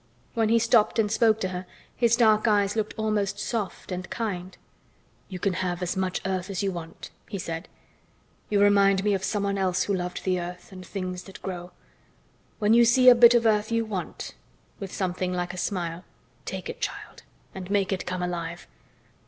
[0.33, 4.57] When he stopped and spoke to her his dark eyes looked almost soft and kind.
[5.29, 7.67] "You can have as much earth as you want," he said.
[8.49, 11.69] "You remind me of someone else who loved the earth and things that grow.
[12.57, 14.33] When you see a bit of earth you want,"
[14.79, 16.03] with something like a smile,
[16.45, 17.21] "take it, child,
[17.53, 18.65] and make it come alive."